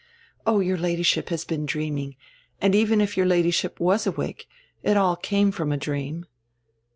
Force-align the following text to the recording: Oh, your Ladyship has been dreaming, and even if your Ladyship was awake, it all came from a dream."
Oh, 0.47 0.61
your 0.61 0.79
Ladyship 0.79 1.29
has 1.29 1.45
been 1.45 1.67
dreaming, 1.67 2.15
and 2.59 2.73
even 2.73 3.01
if 3.01 3.15
your 3.15 3.27
Ladyship 3.27 3.79
was 3.79 4.07
awake, 4.07 4.47
it 4.81 4.97
all 4.97 5.15
came 5.15 5.51
from 5.51 5.71
a 5.71 5.77
dream." 5.77 6.25